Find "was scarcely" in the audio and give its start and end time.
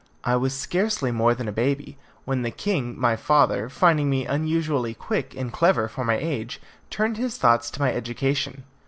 0.35-1.11